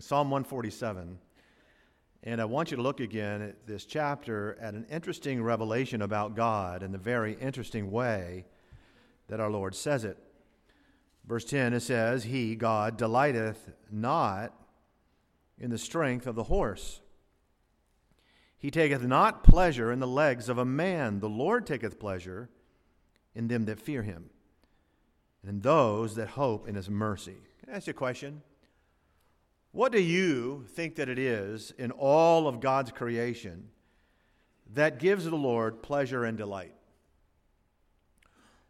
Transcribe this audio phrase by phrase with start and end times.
[0.00, 1.18] Psalm 147.
[2.22, 6.34] And I want you to look again at this chapter at an interesting revelation about
[6.34, 8.46] God and the very interesting way
[9.28, 10.16] that our Lord says it.
[11.26, 14.54] Verse 10 it says, He, God, delighteth not
[15.58, 17.00] in the strength of the horse.
[18.56, 21.20] He taketh not pleasure in the legs of a man.
[21.20, 22.48] The Lord taketh pleasure
[23.34, 24.30] in them that fear him,
[25.42, 27.36] and in those that hope in his mercy.
[27.60, 28.42] Can I ask you a question?
[29.74, 33.70] What do you think that it is in all of God's creation
[34.72, 36.76] that gives the Lord pleasure and delight?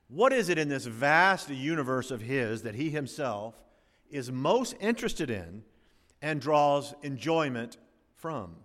[0.09, 3.55] What is it in this vast universe of His that He Himself
[4.11, 5.65] is most interested in
[6.23, 7.77] and draws enjoyment
[8.17, 8.57] from?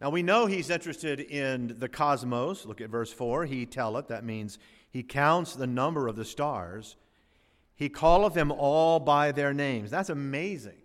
[0.00, 2.66] Now we know He's interested in the cosmos.
[2.66, 3.44] Look at verse 4.
[3.44, 4.58] He telleth, that means
[4.90, 6.96] He counts the number of the stars.
[7.76, 9.92] He calleth them all by their names.
[9.92, 10.78] That's amazing.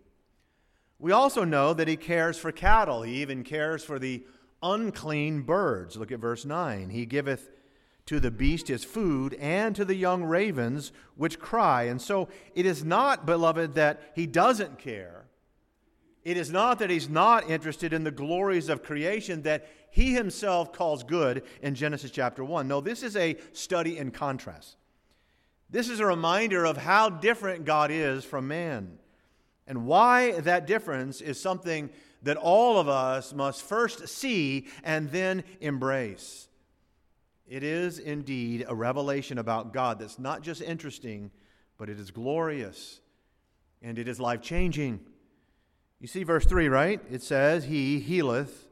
[1.01, 3.01] We also know that he cares for cattle.
[3.01, 4.23] He even cares for the
[4.61, 5.97] unclean birds.
[5.97, 6.91] Look at verse 9.
[6.91, 7.49] He giveth
[8.05, 11.83] to the beast his food and to the young ravens which cry.
[11.83, 15.25] And so it is not, beloved, that he doesn't care.
[16.23, 20.71] It is not that he's not interested in the glories of creation that he himself
[20.71, 22.67] calls good in Genesis chapter 1.
[22.67, 24.77] No, this is a study in contrast.
[25.67, 28.99] This is a reminder of how different God is from man.
[29.71, 31.91] And why that difference is something
[32.23, 36.49] that all of us must first see and then embrace.
[37.47, 41.31] It is indeed a revelation about God that's not just interesting,
[41.77, 42.99] but it is glorious
[43.81, 44.99] and it is life changing.
[46.01, 46.99] You see verse 3, right?
[47.09, 48.67] It says, He healeth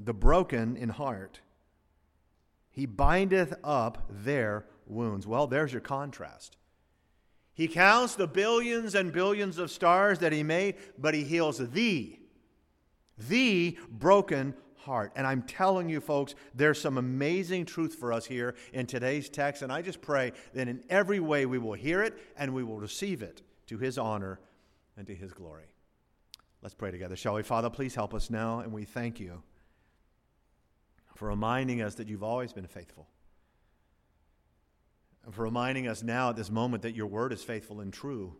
[0.00, 1.42] the broken in heart,
[2.72, 5.28] He bindeth up their wounds.
[5.28, 6.56] Well, there's your contrast.
[7.54, 12.18] He counts the billions and billions of stars that he made, but he heals thee,
[13.16, 15.12] the broken heart.
[15.14, 19.62] And I'm telling you, folks, there's some amazing truth for us here in today's text.
[19.62, 22.78] And I just pray that in every way we will hear it and we will
[22.78, 24.40] receive it to his honor
[24.96, 25.66] and to his glory.
[26.60, 27.42] Let's pray together, shall we?
[27.42, 28.60] Father, please help us now.
[28.60, 29.42] And we thank you
[31.14, 33.06] for reminding us that you've always been faithful
[35.24, 38.36] and for reminding us now at this moment that your word is faithful and true.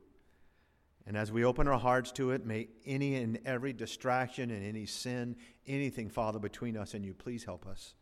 [1.07, 4.87] And as we open our hearts to it, may any and every distraction and any
[4.87, 5.37] sin,
[5.67, 7.95] anything, Father, between us and you, please help us.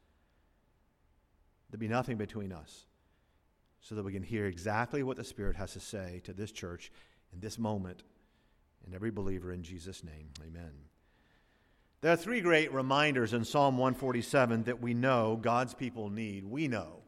[1.70, 2.86] There be nothing between us
[3.80, 6.92] so that we can hear exactly what the Spirit has to say to this church
[7.32, 8.04] in this moment
[8.84, 10.28] and every believer in Jesus' name.
[10.40, 10.72] Amen.
[12.02, 16.44] There are three great reminders in Psalm 147 that we know God's people need.
[16.44, 17.01] We know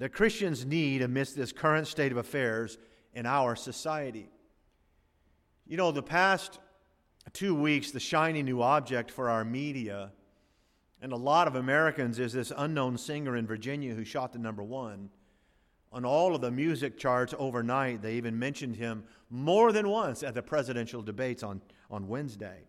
[0.00, 2.78] that Christians need amidst this current state of affairs
[3.12, 4.30] in our society.
[5.66, 6.58] You know, the past
[7.34, 10.10] two weeks, the shiny new object for our media
[11.02, 14.62] and a lot of Americans is this unknown singer in Virginia who shot the number
[14.62, 15.10] one.
[15.92, 20.34] On all of the music charts overnight, they even mentioned him more than once at
[20.34, 21.60] the presidential debates on,
[21.90, 22.64] on Wednesday.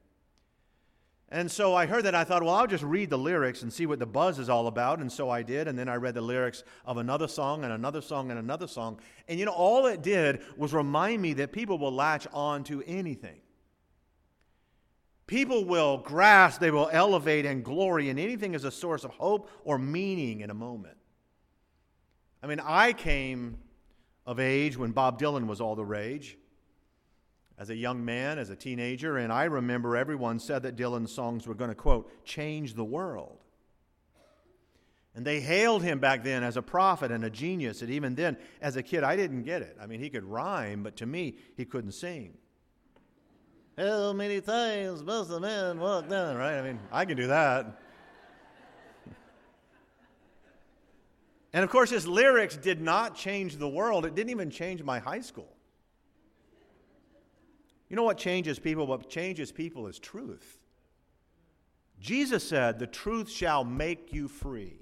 [1.33, 2.13] And so I heard that.
[2.13, 4.67] I thought, well, I'll just read the lyrics and see what the buzz is all
[4.67, 4.99] about.
[4.99, 5.69] And so I did.
[5.69, 8.99] And then I read the lyrics of another song and another song and another song.
[9.29, 12.83] And you know, all it did was remind me that people will latch on to
[12.85, 13.39] anything.
[15.25, 19.49] People will grasp, they will elevate and glory in anything as a source of hope
[19.63, 20.97] or meaning in a moment.
[22.43, 23.57] I mean, I came
[24.25, 26.37] of age when Bob Dylan was all the rage
[27.61, 31.45] as a young man, as a teenager, and I remember everyone said that Dylan's songs
[31.45, 33.37] were going to, quote, change the world.
[35.13, 37.83] And they hailed him back then as a prophet and a genius.
[37.83, 39.77] And even then, as a kid, I didn't get it.
[39.79, 42.35] I mean, he could rhyme, but to me, he couldn't sing.
[43.77, 46.57] How many times must a man walk down, right?
[46.57, 47.79] I mean, I can do that.
[51.53, 54.97] and of course, his lyrics did not change the world, it didn't even change my
[54.97, 55.53] high school.
[57.91, 58.87] You know what changes people?
[58.87, 60.59] What changes people is truth.
[61.99, 64.79] Jesus said, The truth shall make you free.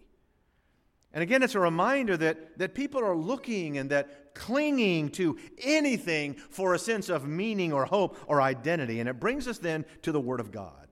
[1.11, 6.35] And again, it's a reminder that, that people are looking and that clinging to anything
[6.35, 8.99] for a sense of meaning or hope or identity.
[8.99, 10.88] And it brings us then to the Word of God.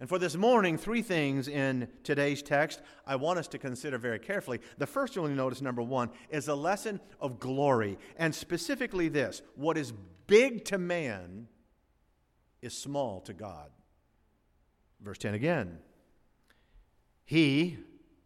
[0.00, 4.18] And for this morning, three things in today's text I want us to consider very
[4.18, 4.60] carefully.
[4.78, 7.98] The first one you notice, number one, is a lesson of glory.
[8.16, 9.92] And specifically this what is
[10.26, 11.48] big to man
[12.62, 13.70] is small to God.
[15.02, 15.78] Verse 10 again.
[17.26, 17.76] He,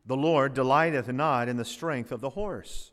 [0.06, 2.92] the Lord, delighteth not in the strength of the horse.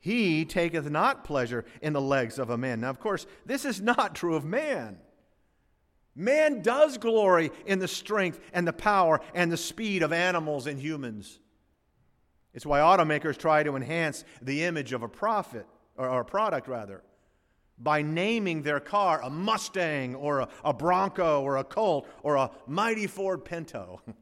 [0.00, 2.80] He taketh not pleasure in the legs of a man.
[2.80, 4.98] Now, of course, this is not true of man.
[6.16, 10.78] Man does glory in the strength and the power and the speed of animals and
[10.78, 11.40] humans.
[12.52, 15.66] It's why automakers try to enhance the image of a profit,
[15.96, 17.02] or a product rather,
[17.78, 22.50] by naming their car a Mustang or a, a Bronco or a Colt or a
[22.68, 24.00] mighty Ford Pinto.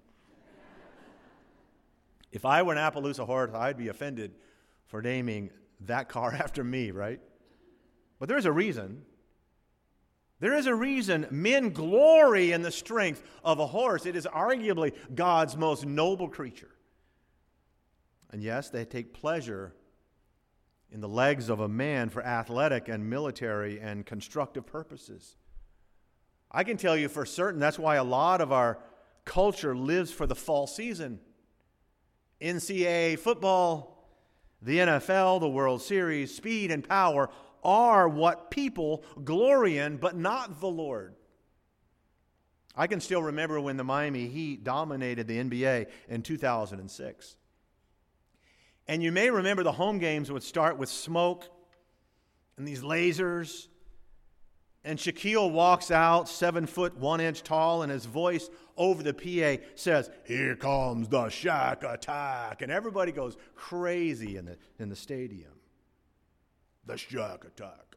[2.32, 4.32] if I were an Appaloosa horse, I'd be offended
[4.86, 5.50] for naming
[5.80, 7.20] that car after me, right?
[8.18, 9.04] But there's a reason.
[10.42, 14.06] There is a reason men glory in the strength of a horse.
[14.06, 16.74] It is arguably God's most noble creature.
[18.32, 19.72] And yes, they take pleasure
[20.90, 25.36] in the legs of a man for athletic and military and constructive purposes.
[26.50, 28.80] I can tell you for certain that's why a lot of our
[29.24, 31.20] culture lives for the fall season.
[32.40, 34.08] NCAA football,
[34.60, 37.30] the NFL, the World Series, speed and power
[37.62, 41.14] are what people glory in, but not the Lord.
[42.74, 47.36] I can still remember when the Miami Heat dominated the NBA in 2006.
[48.88, 51.44] And you may remember the home games would start with smoke
[52.56, 53.68] and these lasers
[54.84, 59.62] and Shaquille walks out, seven foot, one inch tall, and his voice over the PA
[59.76, 62.62] says, Here comes the Shaq attack.
[62.62, 65.52] And everybody goes crazy in the, in the stadium.
[66.86, 67.96] The Shaq attack.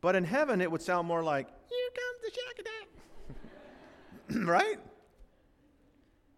[0.00, 4.46] But in heaven, it would sound more like, Here comes the Shaq attack.
[4.48, 4.78] right?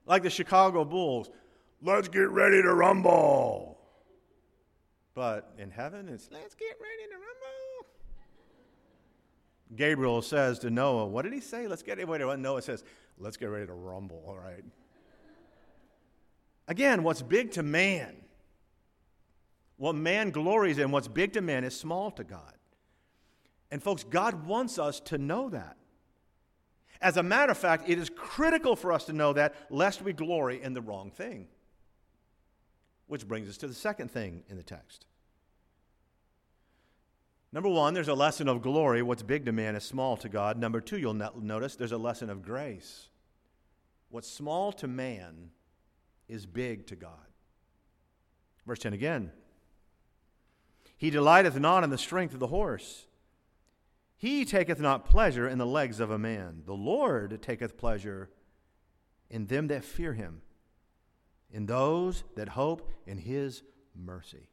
[0.07, 1.31] Like the Chicago Bulls,
[1.81, 3.79] Let's get ready to rumble.
[5.15, 7.89] But in heaven, it's, Let's get ready to rumble.
[9.77, 11.67] Gabriel says to Noah, What did he say?
[11.69, 12.25] Let's get ready.
[12.25, 12.85] What Noah says,
[13.19, 14.65] Let's get ready to rumble, all right?
[16.69, 18.15] Again, what's big to man,
[19.79, 22.53] what man glories in, what's big to man is small to God.
[23.71, 25.77] And folks, God wants us to know that.
[27.01, 30.13] As a matter of fact, it is critical for us to know that, lest we
[30.13, 31.47] glory in the wrong thing.
[33.07, 35.07] Which brings us to the second thing in the text.
[37.53, 39.01] Number one, there's a lesson of glory.
[39.03, 40.59] What's big to man is small to God.
[40.59, 43.09] Number two, you'll notice there's a lesson of grace.
[44.11, 45.51] What's small to man
[46.29, 47.13] is big to God.
[48.67, 49.31] Verse 10 again.
[50.99, 53.07] He delighteth not in the strength of the horse.
[54.17, 56.63] He taketh not pleasure in the legs of a man.
[56.67, 58.29] The Lord taketh pleasure
[59.31, 60.43] in them that fear him,
[61.53, 63.63] in those that hope in his
[63.95, 64.49] mercy.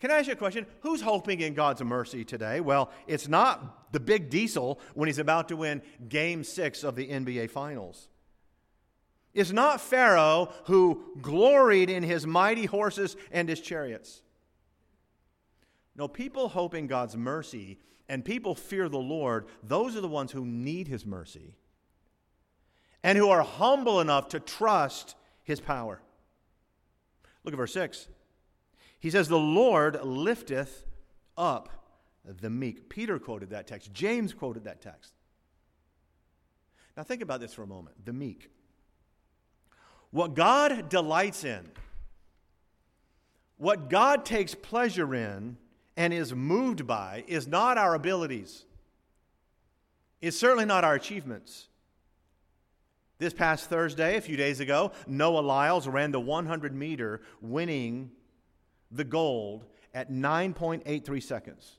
[0.00, 0.66] Can I ask you a question?
[0.80, 2.60] Who's hoping in God's mercy today?
[2.60, 7.08] Well, it's not the big diesel when he's about to win game six of the
[7.08, 8.08] NBA Finals.
[9.32, 14.22] It's not Pharaoh who gloried in his mighty horses and his chariots.
[15.96, 20.32] No, people hope in God's mercy and people fear the Lord, those are the ones
[20.32, 21.54] who need his mercy
[23.02, 26.00] and who are humble enough to trust his power.
[27.44, 28.08] Look at verse 6.
[28.98, 30.84] He says, The Lord lifteth
[31.36, 31.68] up
[32.24, 32.88] the meek.
[32.88, 33.92] Peter quoted that text.
[33.92, 35.12] James quoted that text.
[36.96, 38.50] Now, think about this for a moment the meek.
[40.10, 41.68] What God delights in,
[43.56, 45.56] what God takes pleasure in
[45.96, 48.64] and is moved by, is not our abilities.
[50.20, 51.68] It's certainly not our achievements.
[53.18, 58.10] This past Thursday, a few days ago, Noah Lyles ran the 100 meter, winning
[58.90, 61.78] the gold at 9.83 seconds.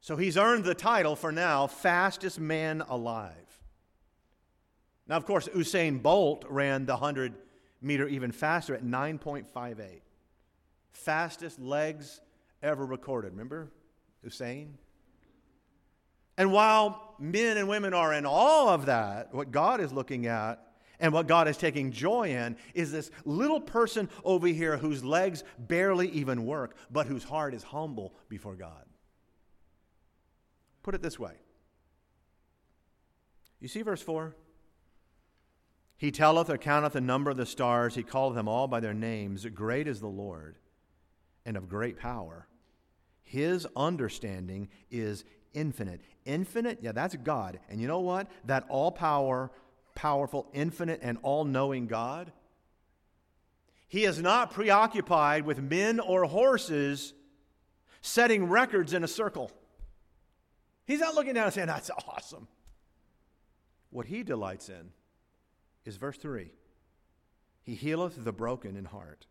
[0.00, 3.32] So he's earned the title for now, fastest man alive.
[5.06, 7.34] Now, of course, Usain Bolt ran the 100
[7.80, 10.00] meter even faster at 9.58.
[10.92, 12.20] Fastest legs
[12.64, 13.32] ever recorded.
[13.32, 13.70] Remember
[14.26, 14.70] Usain?
[16.36, 20.60] And while men and women are in awe of that, what God is looking at
[20.98, 25.44] and what God is taking joy in is this little person over here whose legs
[25.58, 28.84] barely even work, but whose heart is humble before God.
[30.82, 31.34] Put it this way
[33.60, 34.34] You see verse 4?
[35.96, 38.92] He telleth or counteth the number of the stars, he calleth them all by their
[38.92, 39.46] names.
[39.46, 40.56] Great is the Lord,
[41.46, 42.48] and of great power.
[43.24, 46.00] His understanding is infinite.
[46.24, 47.58] Infinite, yeah, that's God.
[47.68, 48.28] And you know what?
[48.46, 49.50] That all power
[49.94, 52.32] powerful, infinite, and all knowing God.
[53.88, 57.14] He is not preoccupied with men or horses
[58.00, 59.50] setting records in a circle.
[60.86, 62.48] He's not looking down and saying, That's awesome.
[63.90, 64.90] What he delights in
[65.84, 66.50] is verse 3
[67.62, 69.26] He healeth the broken in heart,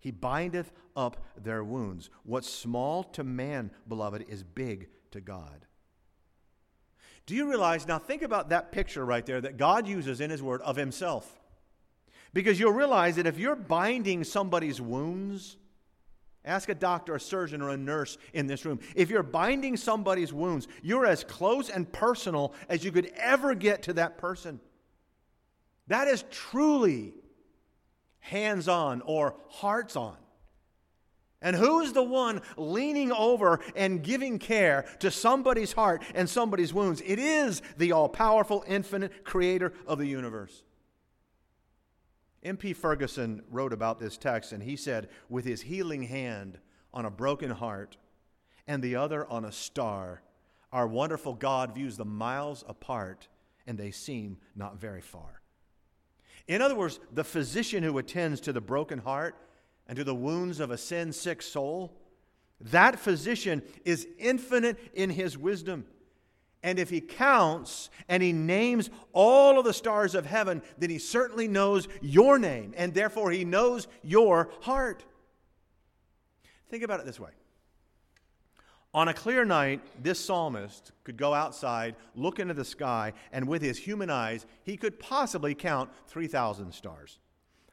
[0.00, 2.10] He bindeth up their wounds.
[2.24, 5.66] What's small to man, beloved, is big to God.
[7.26, 7.86] Do you realize?
[7.86, 11.38] Now, think about that picture right there that God uses in His Word of Himself.
[12.32, 15.56] Because you'll realize that if you're binding somebody's wounds,
[16.44, 18.80] ask a doctor, a surgeon, or a nurse in this room.
[18.94, 23.82] If you're binding somebody's wounds, you're as close and personal as you could ever get
[23.84, 24.60] to that person.
[25.88, 27.14] That is truly
[28.28, 30.16] hands on or hearts on.
[31.40, 37.00] And who's the one leaning over and giving care to somebody's heart and somebody's wounds?
[37.04, 40.64] It is the all powerful, infinite creator of the universe.
[42.42, 42.72] M.P.
[42.72, 46.58] Ferguson wrote about this text, and he said, With his healing hand
[46.92, 47.96] on a broken heart
[48.66, 50.22] and the other on a star,
[50.72, 53.28] our wonderful God views the miles apart,
[53.66, 55.37] and they seem not very far.
[56.48, 59.36] In other words, the physician who attends to the broken heart
[59.86, 61.92] and to the wounds of a sin sick soul,
[62.60, 65.84] that physician is infinite in his wisdom.
[66.62, 70.98] And if he counts and he names all of the stars of heaven, then he
[70.98, 75.04] certainly knows your name, and therefore he knows your heart.
[76.68, 77.30] Think about it this way
[78.94, 83.60] on a clear night, this psalmist could go outside, look into the sky, and with
[83.60, 87.18] his human eyes, he could possibly count 3,000 stars.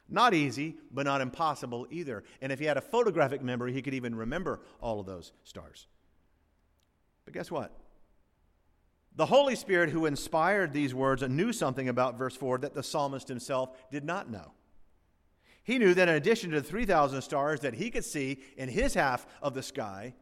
[0.08, 2.22] Not easy, but not impossible either.
[2.40, 5.86] And if he had a photographic memory, he could even remember all of those stars.
[7.24, 7.72] But guess what?
[9.16, 13.26] The Holy Spirit, who inspired these words, knew something about verse 4 that the psalmist
[13.26, 14.52] himself did not know.
[15.64, 18.94] He knew that in addition to the 3,000 stars that he could see in his
[18.94, 20.14] half of the sky,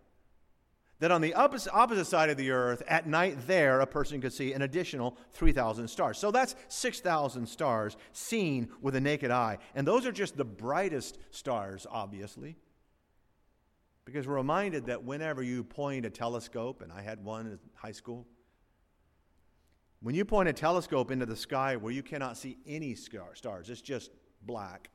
[1.04, 4.54] that on the opposite side of the earth, at night there, a person could see
[4.54, 6.16] an additional 3,000 stars.
[6.16, 9.58] So that's 6,000 stars seen with a naked eye.
[9.75, 12.56] And those are just the brightest stars, obviously.
[14.06, 17.92] Because we're reminded that whenever you point a telescope, and I had one in high
[17.92, 18.26] school,
[20.00, 23.82] when you point a telescope into the sky where you cannot see any stars, it's
[23.82, 24.88] just black.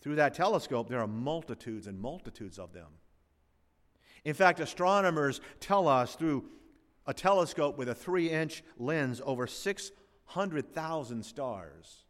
[0.00, 2.88] Through that telescope, there are multitudes and multitudes of them.
[4.24, 6.44] In fact, astronomers tell us through
[7.06, 12.04] a telescope with a three inch lens over 600,000 stars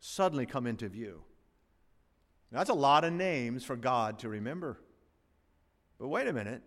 [0.00, 1.22] suddenly come into view.
[2.50, 4.80] Now, that's a lot of names for God to remember.
[5.98, 6.62] But wait a minute.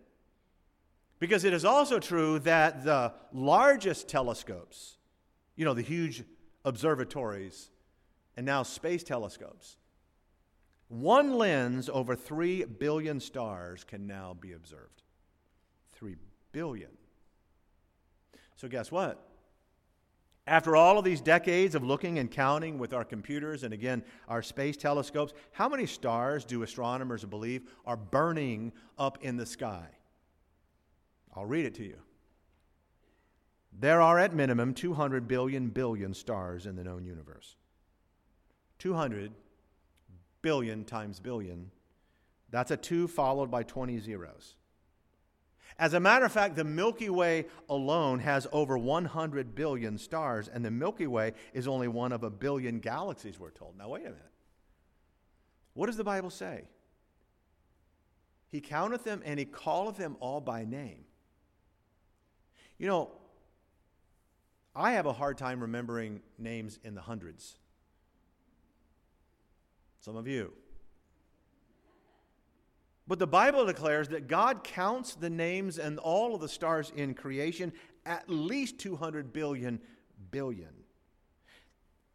[1.20, 4.98] Because it is also true that the largest telescopes,
[5.56, 6.24] you know, the huge
[6.66, 7.70] observatories,
[8.36, 9.78] and now space telescopes,
[10.92, 15.04] one lens over 3 billion stars can now be observed.
[15.94, 16.18] 3
[16.52, 16.90] billion.
[18.58, 19.26] So, guess what?
[20.48, 24.42] After all of these decades of looking and counting with our computers and again our
[24.42, 29.88] space telescopes, how many stars do astronomers believe are burning up in the sky?
[31.34, 31.98] I'll read it to you.
[33.80, 37.56] There are at minimum 200 billion billion stars in the known universe.
[38.80, 39.32] 200
[40.42, 41.72] billion times billion.
[42.50, 44.56] That's a 2 followed by 20 zeros.
[45.80, 50.64] As a matter of fact, the Milky Way alone has over 100 billion stars, and
[50.64, 53.78] the Milky Way is only one of a billion galaxies, we're told.
[53.78, 54.32] Now, wait a minute.
[55.74, 56.66] What does the Bible say?
[58.50, 61.06] He counteth them and he calleth them all by name.
[62.78, 63.12] You know,
[64.76, 67.58] I have a hard time remembering names in the hundreds
[70.02, 70.52] some of you.
[73.08, 77.14] But the Bible declares that God counts the names and all of the stars in
[77.14, 77.72] creation
[78.06, 79.80] at least 200 billion
[80.32, 80.70] billion.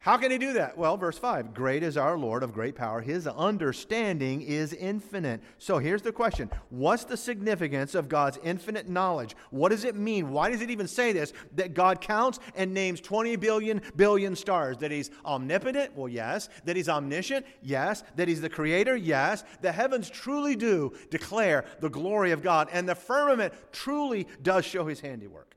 [0.07, 0.79] How can he do that?
[0.79, 3.01] Well, verse 5 Great is our Lord of great power.
[3.01, 5.41] His understanding is infinite.
[5.59, 9.35] So here's the question What's the significance of God's infinite knowledge?
[9.51, 10.31] What does it mean?
[10.31, 11.33] Why does it even say this?
[11.57, 14.79] That God counts and names 20 billion billion stars.
[14.79, 15.97] That he's omnipotent?
[15.97, 16.49] Well, yes.
[16.67, 17.45] That he's omniscient?
[17.61, 18.05] Yes.
[18.15, 18.97] That he's the creator?
[18.97, 19.43] Yes.
[19.61, 24.87] The heavens truly do declare the glory of God, and the firmament truly does show
[24.87, 25.56] his handiwork.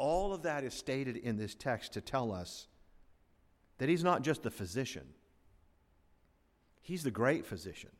[0.00, 2.68] All of that is stated in this text to tell us
[3.76, 5.04] that he's not just the physician,
[6.80, 7.90] he's the great physician.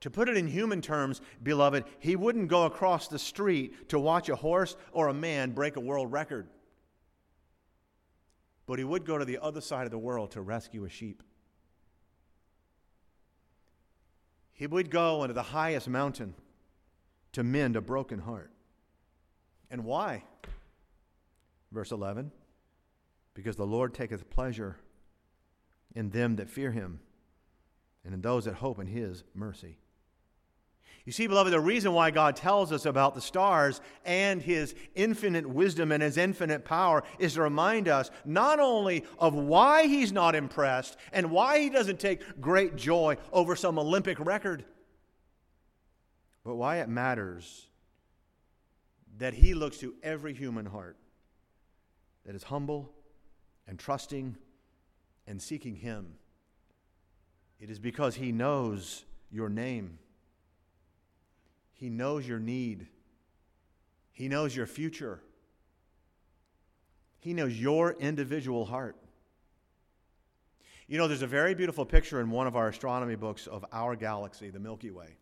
[0.00, 4.28] To put it in human terms, beloved, he wouldn't go across the street to watch
[4.28, 6.48] a horse or a man break a world record.
[8.66, 11.22] But he would go to the other side of the world to rescue a sheep.
[14.52, 16.34] He would go into the highest mountain
[17.32, 18.50] to mend a broken heart.
[19.70, 20.24] And why?
[21.72, 22.30] Verse 11
[23.34, 24.76] Because the Lord taketh pleasure
[25.94, 27.00] in them that fear him
[28.04, 29.78] and in those that hope in his mercy.
[31.04, 35.46] You see, beloved, the reason why God tells us about the stars and his infinite
[35.46, 40.34] wisdom and his infinite power is to remind us not only of why he's not
[40.34, 44.64] impressed and why he doesn't take great joy over some Olympic record,
[46.44, 47.68] but why it matters
[49.18, 50.96] that he looks to every human heart
[52.24, 52.92] that is humble
[53.66, 54.36] and trusting
[55.26, 56.14] and seeking him.
[57.60, 59.98] It is because he knows your name.
[61.72, 62.86] He knows your need.
[64.12, 65.20] He knows your future.
[67.18, 68.96] He knows your individual heart.
[70.88, 73.96] You know, there's a very beautiful picture in one of our astronomy books of our
[73.96, 75.16] galaxy, the Milky Way.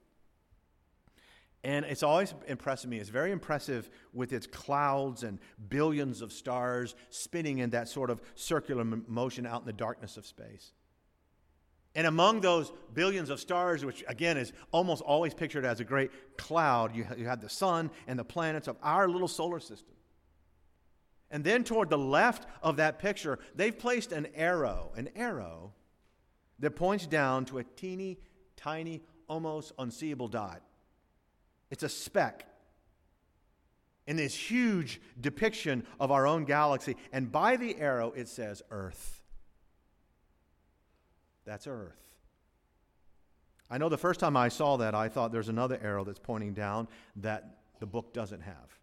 [1.64, 2.98] And it's always impressed me.
[2.98, 5.38] It's very impressive with its clouds and
[5.70, 10.26] billions of stars spinning in that sort of circular motion out in the darkness of
[10.26, 10.72] space.
[11.94, 16.10] And among those billions of stars, which again is almost always pictured as a great
[16.36, 19.94] cloud, you, you have the sun and the planets of our little solar system.
[21.30, 25.72] And then toward the left of that picture, they've placed an arrow, an arrow
[26.58, 28.18] that points down to a teeny,
[28.54, 30.60] tiny, almost unseeable dot.
[31.74, 32.46] It's a speck
[34.06, 36.96] in this huge depiction of our own galaxy.
[37.12, 39.20] And by the arrow, it says Earth.
[41.44, 41.98] That's Earth.
[43.68, 46.54] I know the first time I saw that, I thought there's another arrow that's pointing
[46.54, 48.78] down that the book doesn't have.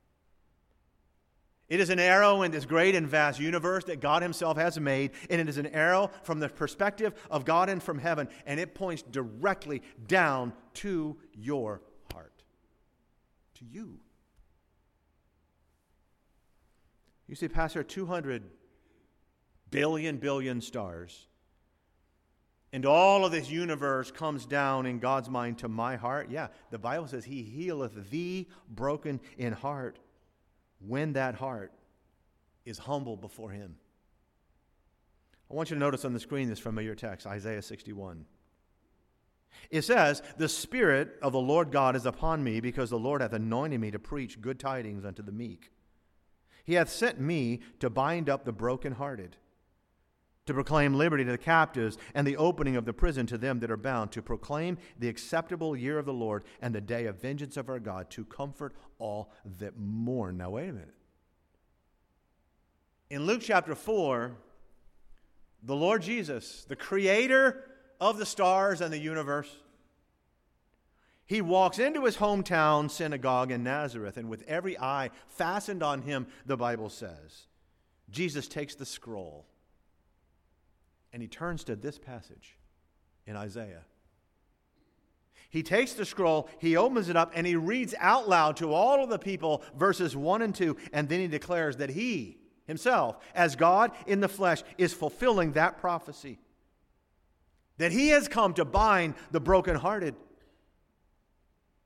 [1.69, 5.11] It is an arrow in this great and vast universe that God Himself has made,
[5.29, 8.75] and it is an arrow from the perspective of God and from heaven, and it
[8.75, 11.79] points directly down to your
[13.61, 13.99] to you.
[17.27, 18.43] You see, Pastor, 200
[19.69, 21.27] billion, billion stars
[22.73, 26.27] and all of this universe comes down in God's mind to my heart.
[26.29, 29.99] Yeah, the Bible says He healeth thee broken in heart
[30.79, 31.73] when that heart
[32.65, 33.75] is humble before Him.
[35.49, 38.25] I want you to notice on the screen this familiar text, Isaiah 61.
[39.69, 43.33] It says, The Spirit of the Lord God is upon me, because the Lord hath
[43.33, 45.71] anointed me to preach good tidings unto the meek.
[46.63, 49.37] He hath sent me to bind up the brokenhearted
[50.45, 53.71] to proclaim liberty to the captives and the opening of the prison to them that
[53.71, 57.57] are bound, to proclaim the acceptable year of the Lord and the day of vengeance
[57.57, 60.37] of our God, to comfort all that mourn.
[60.37, 60.93] Now, wait a minute.
[63.09, 64.35] In Luke chapter 4,
[65.63, 67.70] the Lord Jesus, the creator
[68.01, 69.55] of the stars and the universe,
[71.25, 76.27] he walks into his hometown synagogue in Nazareth, and with every eye fastened on him,
[76.45, 77.47] the Bible says,
[78.09, 79.45] Jesus takes the scroll
[81.13, 82.57] and he turns to this passage
[83.25, 83.83] in Isaiah.
[85.49, 89.03] He takes the scroll, he opens it up, and he reads out loud to all
[89.03, 93.57] of the people verses 1 and 2, and then he declares that he himself, as
[93.57, 96.39] God in the flesh, is fulfilling that prophecy.
[97.81, 100.13] That he has come to bind the brokenhearted.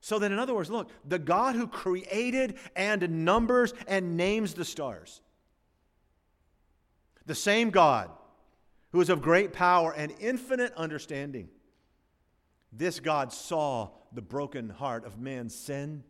[0.01, 4.65] So that, in other words, look, the God who created and numbers and names the
[4.65, 5.21] stars,
[7.25, 8.11] the same God
[8.91, 11.47] who is of great power and infinite understanding.
[12.73, 16.03] This God saw the broken heart of man's sin.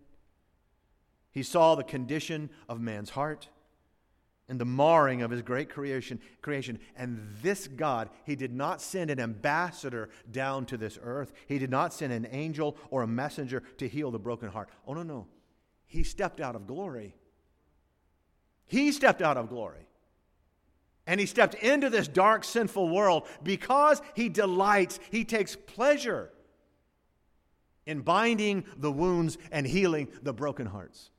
[1.31, 3.49] He saw the condition of man's heart
[4.47, 6.79] and the marring of his great creation, creation.
[6.95, 11.33] And this God, he did not send an ambassador down to this earth.
[11.47, 14.69] He did not send an angel or a messenger to heal the broken heart.
[14.87, 15.27] Oh, no, no.
[15.87, 17.15] He stepped out of glory.
[18.67, 19.87] He stepped out of glory.
[21.07, 26.31] And he stepped into this dark, sinful world because he delights, he takes pleasure
[27.85, 31.11] in binding the wounds and healing the broken hearts.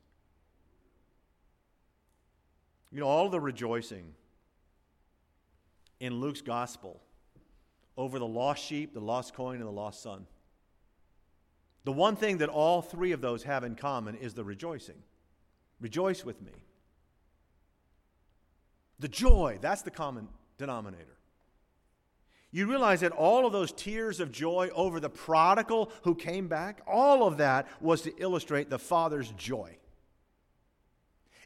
[2.91, 4.13] You know, all the rejoicing
[5.99, 7.01] in Luke's gospel
[7.97, 10.25] over the lost sheep, the lost coin, and the lost son.
[11.83, 15.01] The one thing that all three of those have in common is the rejoicing.
[15.79, 16.51] Rejoice with me.
[18.99, 21.17] The joy, that's the common denominator.
[22.51, 26.81] You realize that all of those tears of joy over the prodigal who came back,
[26.87, 29.77] all of that was to illustrate the Father's joy.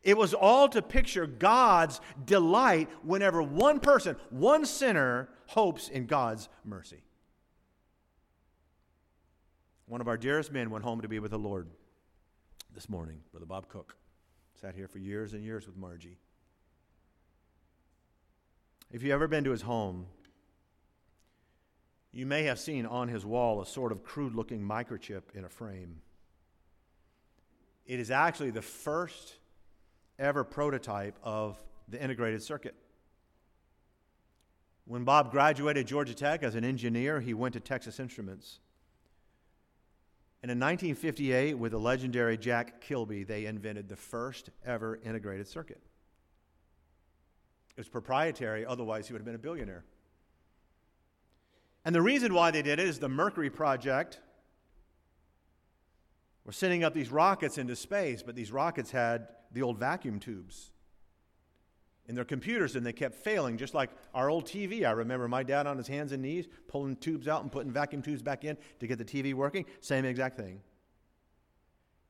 [0.04, 6.50] It was all to picture God's delight whenever one person, one sinner, hopes in God's
[6.66, 7.04] mercy.
[9.86, 11.68] One of our dearest men went home to be with the Lord
[12.74, 13.96] this morning, Brother Bob Cook.
[14.60, 16.18] Sat here for years and years with Margie.
[18.92, 20.08] If you've ever been to his home,
[22.12, 25.50] You may have seen on his wall a sort of crude looking microchip in a
[25.50, 26.02] frame.
[27.86, 29.36] It is actually the first
[30.22, 32.76] ever prototype of the integrated circuit.
[34.86, 38.60] When Bob graduated Georgia Tech as an engineer, he went to Texas Instruments.
[40.44, 45.82] And in 1958, with the legendary Jack Kilby, they invented the first ever integrated circuit.
[47.72, 49.86] It was proprietary, otherwise, he would have been a billionaire.
[51.86, 54.20] And the reason why they did it is the Mercury project.
[56.44, 60.72] We're sending up these rockets into space, but these rockets had the old vacuum tubes
[62.08, 64.86] in their computers and they kept failing, just like our old TV.
[64.86, 68.02] I remember my dad on his hands and knees pulling tubes out and putting vacuum
[68.02, 69.66] tubes back in to get the TV working.
[69.80, 70.62] Same exact thing.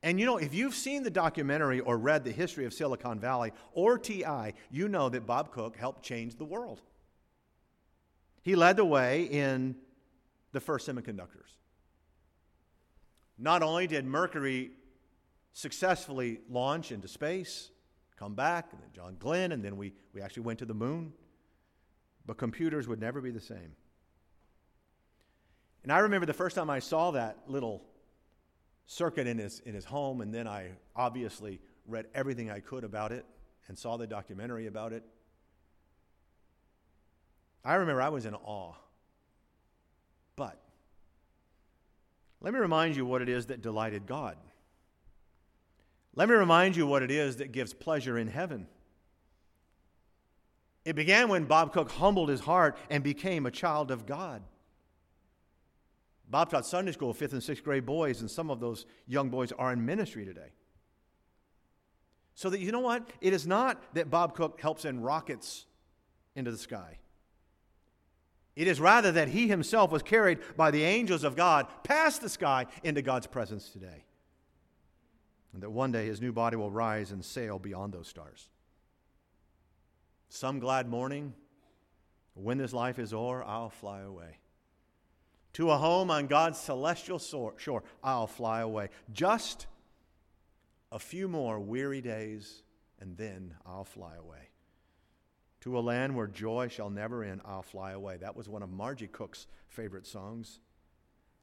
[0.02, 3.52] And you know, if you've seen the documentary or read the history of Silicon Valley
[3.72, 6.80] or TI, you know that Bob Cook helped change the world.
[8.42, 9.76] He led the way in
[10.50, 11.58] the first semiconductors.
[13.38, 14.72] Not only did Mercury
[15.52, 17.70] successfully launch into space,
[18.18, 21.12] come back, and then John Glenn, and then we, we actually went to the moon,
[22.26, 23.76] but computers would never be the same.
[25.82, 27.82] And I remember the first time I saw that little
[28.86, 33.12] circuit in his, in his home, and then I obviously read everything I could about
[33.12, 33.26] it
[33.68, 35.04] and saw the documentary about it.
[37.64, 38.74] I remember I was in awe.
[40.36, 40.60] But
[42.40, 44.36] let me remind you what it is that delighted God.
[46.14, 48.66] Let me remind you what it is that gives pleasure in heaven.
[50.84, 54.42] It began when Bob Cook humbled his heart and became a child of God.
[56.28, 59.52] Bob taught Sunday school, fifth and sixth grade boys, and some of those young boys
[59.52, 60.52] are in ministry today.
[62.34, 63.08] So that you know what?
[63.20, 65.66] It is not that Bob Cook helps send rockets
[66.34, 66.98] into the sky.
[68.56, 72.28] It is rather that he himself was carried by the angels of God past the
[72.28, 74.04] sky into God's presence today.
[75.52, 78.48] And that one day his new body will rise and sail beyond those stars.
[80.28, 81.34] Some glad morning,
[82.34, 84.38] when this life is o'er, I'll fly away.
[85.54, 88.88] To a home on God's celestial shore, I'll fly away.
[89.12, 89.66] Just
[90.90, 92.62] a few more weary days,
[92.98, 94.48] and then I'll fly away.
[95.62, 98.16] To a land where joy shall never end, I'll fly away.
[98.16, 100.60] That was one of Margie Cook's favorite songs.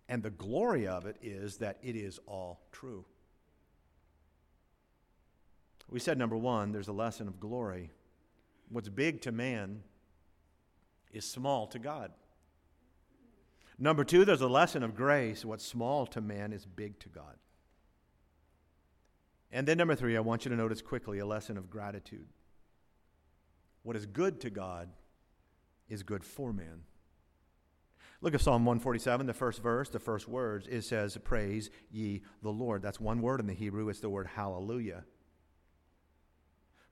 [0.07, 3.05] And the glory of it is that it is all true.
[5.89, 7.91] We said, number one, there's a lesson of glory.
[8.69, 9.81] What's big to man
[11.11, 12.11] is small to God.
[13.79, 15.43] Number two, there's a lesson of grace.
[15.43, 17.37] What's small to man is big to God.
[19.51, 22.27] And then number three, I want you to notice quickly a lesson of gratitude.
[23.81, 24.89] What is good to God
[25.87, 26.81] is good for man.
[28.21, 30.67] Look at Psalm 147, the first verse, the first words.
[30.69, 32.81] It says, Praise ye the Lord.
[32.81, 33.87] That's one word in the Hebrew.
[33.87, 35.05] It's the word hallelujah.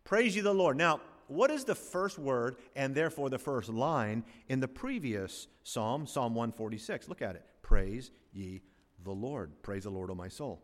[0.08, 0.78] Praise ye the Lord.
[0.78, 6.08] Now, what is the first word and therefore the first line in the previous psalm,
[6.08, 7.10] Psalm 146?
[7.10, 7.44] Look at it.
[7.62, 8.62] Praise ye
[9.04, 9.52] the Lord.
[9.64, 10.64] Praise the Lord, O my soul.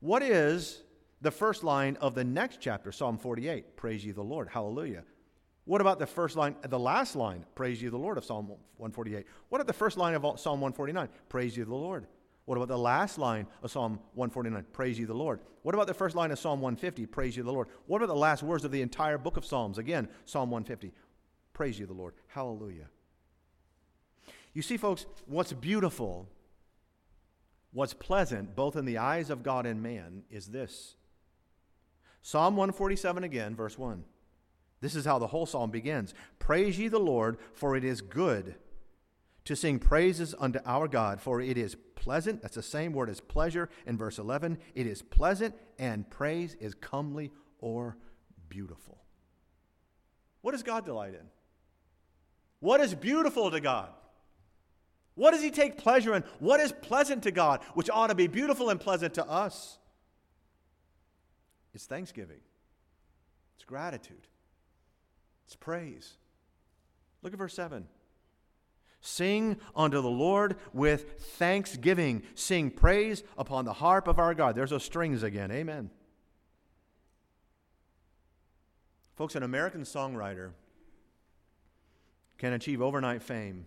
[0.00, 0.82] What is
[1.22, 5.02] the first line of the next chapter, Psalm 48, praise ye the Lord, hallelujah.
[5.64, 9.24] What about the first line, the last line, praise ye the Lord of Psalm 148?
[9.48, 12.06] What about the first line of Psalm 149, praise ye the Lord?
[12.46, 15.40] What about the last line of Psalm 149, praise ye the Lord?
[15.62, 17.68] What about the first line of Psalm 150, praise ye the Lord?
[17.86, 19.78] What about the last words of the entire book of Psalms?
[19.78, 20.92] Again, Psalm 150,
[21.52, 22.88] praise ye the Lord, hallelujah.
[24.54, 26.28] You see, folks, what's beautiful,
[27.72, 30.94] what's pleasant, both in the eyes of God and man, is this
[32.22, 34.04] Psalm 147 again, verse 1.
[34.80, 38.54] This is how the whole psalm begins Praise ye the Lord, for it is good
[39.46, 42.42] to sing praises unto our God, for it is pleasant.
[42.42, 44.58] That's the same word as pleasure in verse 11.
[44.74, 47.96] It is pleasant, and praise is comely or
[48.48, 48.98] beautiful.
[50.42, 51.26] What does God delight in?
[52.60, 53.90] What is beautiful to God?
[55.14, 56.24] What does He take pleasure in?
[56.40, 59.78] What is pleasant to God, which ought to be beautiful and pleasant to us?
[61.72, 62.40] It's thanksgiving,
[63.54, 64.26] it's gratitude,
[65.46, 66.14] it's praise.
[67.22, 67.86] Look at verse 7.
[69.06, 72.24] Sing unto the Lord with thanksgiving.
[72.34, 74.56] Sing praise upon the harp of our God.
[74.56, 75.52] There's those strings again.
[75.52, 75.90] Amen.
[79.14, 80.50] Folks, an American songwriter
[82.36, 83.66] can achieve overnight fame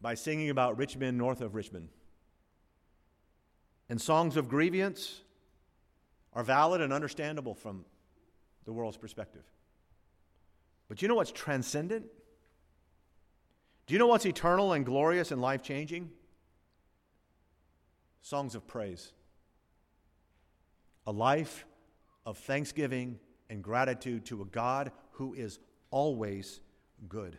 [0.00, 1.90] by singing about rich men north of Richmond.
[3.90, 5.20] And songs of grievance
[6.32, 7.84] are valid and understandable from
[8.64, 9.44] the world's perspective.
[10.88, 12.06] But you know what's transcendent?
[13.90, 16.12] Do you know what's eternal and glorious and life changing?
[18.22, 19.12] Songs of praise.
[21.08, 21.66] A life
[22.24, 25.58] of thanksgiving and gratitude to a God who is
[25.90, 26.60] always
[27.08, 27.36] good.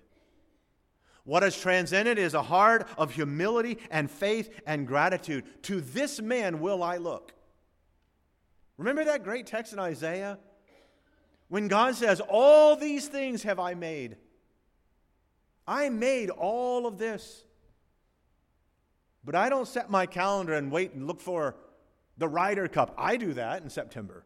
[1.24, 5.46] What is transcendent is a heart of humility and faith and gratitude.
[5.64, 7.32] To this man will I look.
[8.76, 10.38] Remember that great text in Isaiah?
[11.48, 14.18] When God says, All these things have I made.
[15.72, 17.46] I made all of this.
[19.24, 21.56] But I don't set my calendar and wait and look for
[22.18, 22.94] the Ryder Cup.
[22.98, 24.26] I do that in September.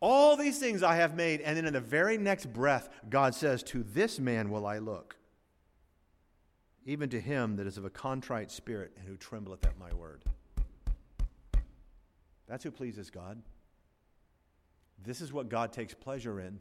[0.00, 3.62] All these things I have made, and then in the very next breath, God says,
[3.62, 5.14] To this man will I look,
[6.84, 10.24] even to him that is of a contrite spirit and who trembleth at my word.
[12.48, 13.40] That's who pleases God.
[15.04, 16.58] This is what God takes pleasure in.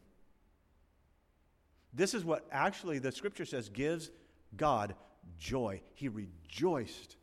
[1.93, 4.11] This is what actually the scripture says gives
[4.55, 4.95] God
[5.37, 5.81] joy.
[5.93, 7.17] He rejoiced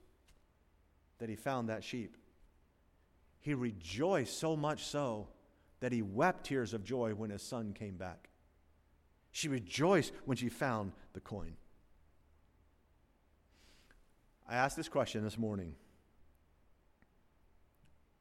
[1.19, 2.17] that he found that sheep.
[3.41, 5.29] He rejoiced so much so
[5.81, 8.29] that he wept tears of joy when his son came back.
[9.31, 11.57] She rejoiced when she found the coin.
[14.49, 15.75] I asked this question this morning.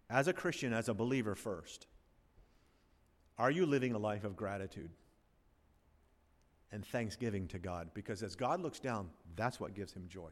[0.10, 1.88] As a Christian, as a believer first,
[3.38, 4.90] are you living a life of gratitude
[6.71, 7.89] and thanksgiving to God?
[7.93, 10.30] Because as God looks down, that's what gives him joy.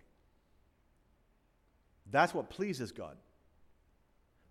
[2.11, 3.17] That's what pleases God.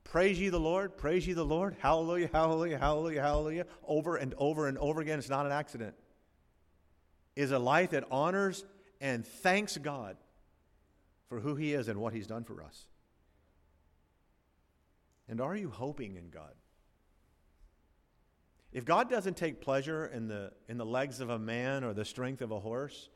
[0.05, 4.69] Praise ye the Lord, praise ye the Lord, hallelujah, hallelujah, hallelujah, hallelujah, over and over
[4.69, 5.19] and over again.
[5.19, 5.95] It's not an accident.
[7.37, 8.65] Is a life that honors
[9.01, 10.17] and thanks God
[11.29, 12.87] for who He is and what He's done for us.
[15.29, 16.53] And are you hoping in God?
[18.75, 22.05] If God doesn't take pleasure in the, in the legs of a man or the
[22.05, 23.09] strength of a horse,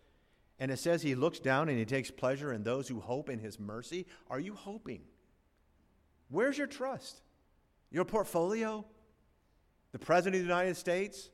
[0.61, 3.41] and it says he looks down and he takes pleasure in those who hope in
[3.41, 5.03] his mercy, are you hoping?
[6.29, 7.23] Where's your trust?
[7.91, 8.85] Your portfolio?
[9.91, 11.29] The President of the United States?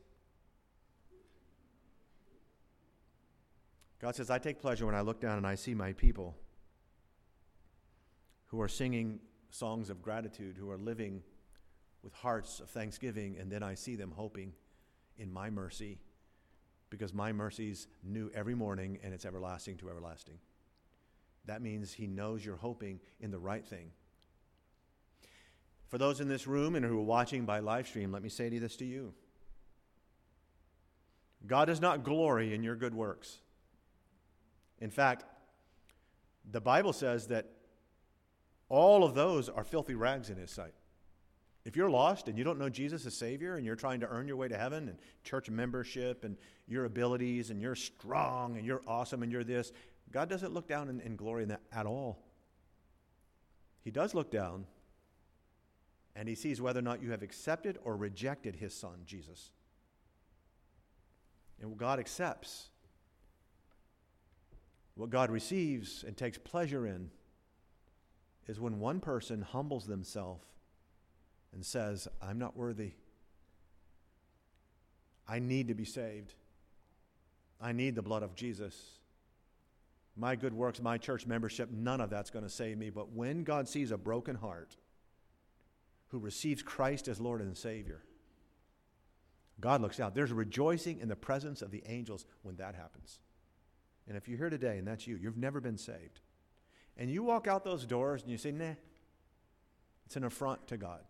[4.01, 6.35] God says, I take pleasure when I look down and I see my people
[8.47, 11.23] who are singing songs of gratitude, who are living
[12.05, 14.53] with hearts of thanksgiving, and then I see them hoping
[15.17, 15.99] in my mercy
[16.91, 20.39] because my mercy's new every morning and it's everlasting to everlasting.
[21.47, 23.91] That means He knows you're hoping in the right thing.
[25.89, 28.49] For those in this room and who are watching by live stream, let me say
[28.51, 29.15] this to you
[31.47, 33.39] God does not glory in your good works.
[34.79, 35.25] In fact,
[36.51, 37.47] the Bible says that
[38.69, 40.75] all of those are filthy rags in His sight.
[41.65, 44.29] If you're lost and you don't know Jesus as Savior and you're trying to earn
[44.29, 46.37] your way to heaven and church membership and
[46.69, 49.73] your abilities and you're strong and you're awesome and you're this,
[50.13, 52.23] God doesn't look down in, in glory in that at all.
[53.83, 54.67] He does look down
[56.15, 59.51] and He sees whether or not you have accepted or rejected His Son, Jesus.
[61.61, 62.69] And what God accepts,
[64.97, 67.11] what God receives and takes pleasure in,
[68.47, 70.45] is when one person humbles themselves
[71.55, 72.93] and says, I'm not worthy.
[75.27, 76.35] I need to be saved.
[77.61, 78.75] I need the blood of Jesus.
[80.17, 82.91] My good works, my church membership, none of that's going to save me.
[82.91, 84.77] But when God sees a broken heart
[86.09, 88.03] who receives Christ as Lord and Savior,
[89.61, 90.15] God looks out.
[90.15, 93.19] There's rejoicing in the presence of the angels when that happens.
[94.07, 96.21] And if you're here today and that's you, you've never been saved,
[96.97, 98.75] and you walk out those doors and you say, nah,
[100.07, 101.01] it's an affront to God.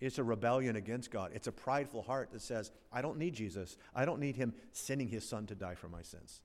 [0.00, 1.32] It's a rebellion against God.
[1.34, 3.76] It's a prideful heart that says, I don't need Jesus.
[3.94, 6.42] I don't need him sending his son to die for my sins.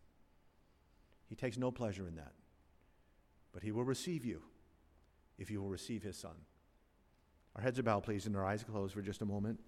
[1.27, 2.33] He takes no pleasure in that.
[3.51, 4.41] But he will receive you
[5.37, 6.35] if you will receive his son.
[7.55, 9.59] Our heads are bowed, please, and our eyes closed for just a moment.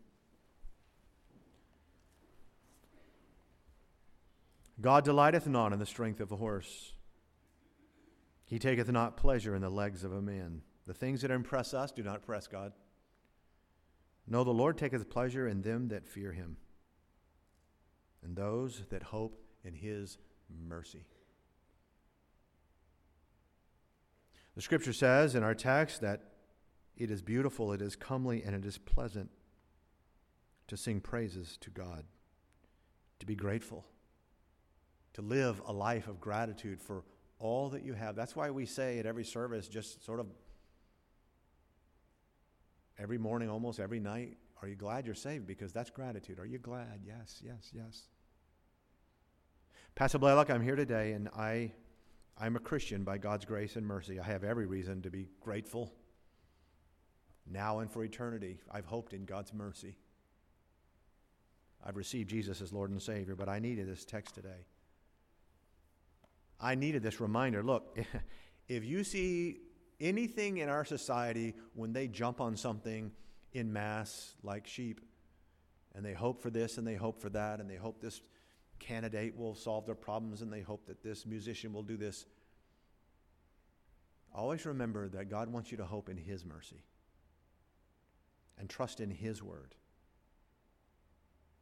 [4.82, 6.94] God delighteth not in the strength of a horse.
[8.46, 10.62] He taketh not pleasure in the legs of a man.
[10.86, 12.74] The things that impress us do not impress God.
[14.28, 16.58] No, the Lord taketh pleasure in them that fear him,
[18.24, 20.18] and those that hope in his
[20.50, 21.06] mercy.
[24.56, 26.22] The scripture says in our text that
[26.96, 29.30] it is beautiful, it is comely, and it is pleasant
[30.68, 32.06] to sing praises to God,
[33.20, 33.86] to be grateful,
[35.14, 37.04] to live a life of gratitude for
[37.38, 38.16] all that you have.
[38.16, 40.28] That's why we say at every service, just sort of
[42.98, 45.46] every morning, almost every night, are you glad you're saved?
[45.46, 46.40] Because that's gratitude.
[46.40, 47.02] Are you glad?
[47.06, 48.04] Yes, yes, yes.
[49.96, 51.72] Pastor Blalock, I'm here today, and I,
[52.38, 54.20] I'm a Christian by God's grace and mercy.
[54.20, 55.94] I have every reason to be grateful
[57.50, 58.60] now and for eternity.
[58.72, 59.98] I've hoped in God's mercy.
[61.86, 64.66] I've received Jesus as Lord and Savior, but I needed this text today.
[66.60, 67.62] I needed this reminder.
[67.62, 67.98] Look,
[68.68, 69.60] if you see
[70.00, 73.12] anything in our society when they jump on something
[73.54, 75.02] in mass like sheep,
[75.94, 78.22] and they hope for this and they hope for that, and they hope this
[78.80, 82.26] candidate will solve their problems, and they hope that this musician will do this.
[84.34, 86.84] Always remember that God wants you to hope in His mercy
[88.58, 89.76] and trust in His word.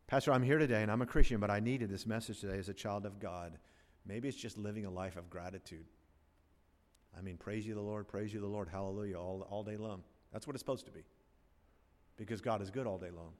[0.08, 2.69] Pastor, I'm here today and I'm a Christian, but I needed this message today as
[2.69, 3.58] a child of God.
[4.06, 5.86] Maybe it's just living a life of gratitude.
[7.17, 10.04] I mean, praise you the Lord, praise you the Lord, hallelujah, all, all day long.
[10.32, 11.02] That's what it's supposed to be.
[12.17, 13.34] Because God is good all day long.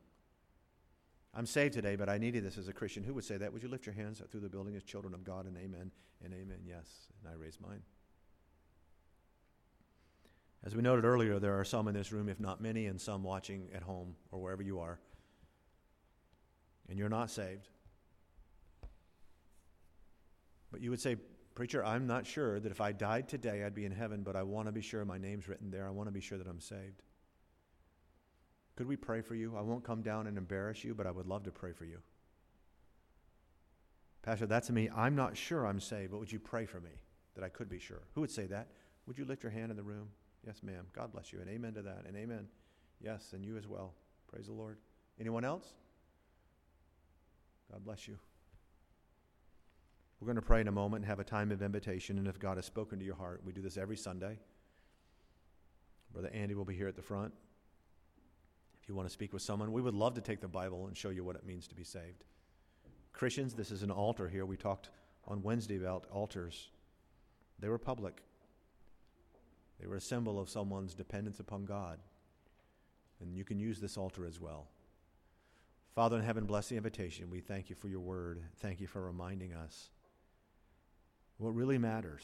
[1.36, 3.04] I'm saved today, but I needed this as a Christian.
[3.04, 3.52] Who would say that?
[3.52, 5.92] Would you lift your hands through the building as children of God and amen
[6.24, 6.60] and amen?
[6.68, 6.86] Yes.
[7.20, 7.82] And I raise mine.
[10.64, 13.24] As we noted earlier, there are some in this room, if not many, and some
[13.24, 14.98] watching at home or wherever you are,
[16.88, 17.68] and you're not saved.
[20.72, 21.18] But you would say,
[21.56, 24.42] Preacher, I'm not sure that if I died today, I'd be in heaven, but I
[24.44, 25.88] want to be sure my name's written there.
[25.88, 27.04] I want to be sure that I'm saved.
[28.76, 29.56] Could we pray for you?
[29.56, 32.00] I won't come down and embarrass you, but I would love to pray for you.
[34.24, 34.90] Pastor, that's me.
[34.96, 36.92] I'm not sure I'm saved, but would you pray for me
[37.36, 38.02] that I could be sure?
[38.16, 38.70] Who would say that?
[39.06, 40.08] Would you lift your hand in the room?
[40.46, 40.88] Yes, ma'am.
[40.94, 41.40] God bless you.
[41.40, 42.06] And amen to that.
[42.08, 42.48] And amen.
[43.00, 43.94] Yes, and you as well.
[44.28, 44.78] Praise the Lord.
[45.20, 45.74] Anyone else?
[47.72, 48.18] God bless you.
[50.24, 52.18] We're going to pray in a moment and have a time of invitation.
[52.18, 54.40] And if God has spoken to your heart, we do this every Sunday.
[56.14, 57.34] Brother Andy will be here at the front.
[58.82, 60.96] If you want to speak with someone, we would love to take the Bible and
[60.96, 62.24] show you what it means to be saved.
[63.12, 64.46] Christians, this is an altar here.
[64.46, 64.92] We talked
[65.28, 66.70] on Wednesday about altars,
[67.60, 68.24] they were public,
[69.78, 72.00] they were a symbol of someone's dependence upon God.
[73.20, 74.70] And you can use this altar as well.
[75.94, 77.30] Father in heaven, bless the invitation.
[77.30, 78.42] We thank you for your word.
[78.60, 79.90] Thank you for reminding us
[81.44, 82.24] what really matters,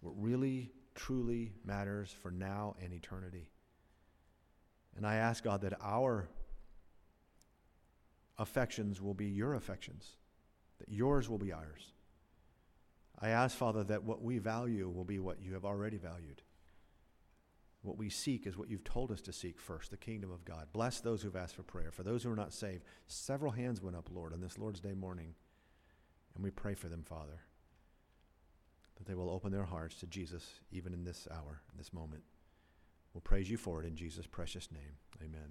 [0.00, 3.48] what really, truly matters for now and eternity.
[4.96, 6.28] And I ask God that our
[8.38, 10.16] affections will be your affections,
[10.80, 11.92] that yours will be ours.
[13.20, 16.42] I ask, Father, that what we value will be what you have already valued.
[17.82, 20.68] What we seek is what you've told us to seek first, the kingdom of God.
[20.72, 21.92] Bless those who've asked for prayer.
[21.92, 24.94] For those who are not saved, several hands went up, Lord, on this Lord's Day
[24.94, 25.34] morning.
[26.34, 27.42] And we pray for them, Father
[29.02, 32.22] that they will open their hearts to Jesus even in this hour, in this moment.
[33.12, 34.96] We'll praise you for it in Jesus' precious name.
[35.20, 35.40] Amen.